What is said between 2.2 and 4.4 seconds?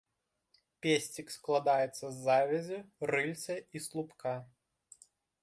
завязі, рыльца і слупка.